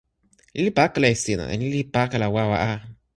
[0.53, 1.43] ni li pakala e sina.
[1.59, 2.73] ni li pakala wawa a.